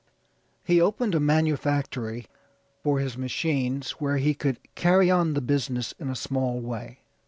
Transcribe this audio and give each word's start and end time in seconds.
He 0.63 0.81
opened 0.81 1.13
a 1.13 1.19
manufactory 1.19 2.25
for 2.83 2.97
his 2.99 3.19
machines 3.19 3.91
where 4.01 4.17
he 4.17 4.33
could 4.33 4.57
carry 4.73 5.11
on 5.11 5.35
the 5.35 5.41
business 5.41 5.93
in 5.99 6.09
a 6.09 6.15
small 6.15 6.59
way. 6.59 7.01